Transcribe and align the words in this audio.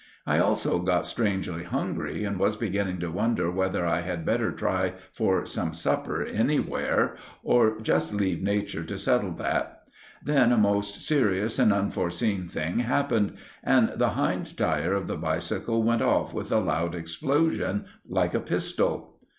I 0.25 0.39
also 0.39 0.79
got 0.79 1.05
strangely 1.05 1.63
hungry 1.63 2.23
and 2.23 2.39
was 2.39 2.55
beginning 2.55 2.99
to 3.01 3.11
wonder 3.11 3.51
whether 3.51 3.85
I 3.85 4.01
had 4.01 4.25
better 4.25 4.51
try 4.51 4.93
for 5.13 5.45
some 5.45 5.75
supper 5.75 6.23
anywhere, 6.25 7.17
or 7.43 7.79
just 7.79 8.11
leave 8.11 8.41
nature 8.41 8.83
to 8.83 8.97
settle 8.97 9.29
that. 9.33 9.83
Then 10.25 10.51
a 10.51 10.57
most 10.57 11.03
serious 11.05 11.59
and 11.59 11.71
unforeseen 11.71 12.47
thing 12.47 12.79
happened 12.79 13.33
and 13.63 13.89
the 13.95 14.09
hind 14.17 14.57
tyre 14.57 14.93
of 14.93 15.05
the 15.05 15.17
bicycle 15.17 15.83
went 15.83 16.01
off 16.01 16.33
with 16.33 16.51
a 16.51 16.57
loud 16.57 16.95
explosion, 16.95 17.85
like 18.09 18.33
a 18.33 18.39
pistol. 18.39 19.19